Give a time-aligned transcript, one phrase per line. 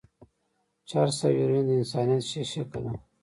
[0.89, 2.91] چرس او هيروين د انسانيت شېشکه ده.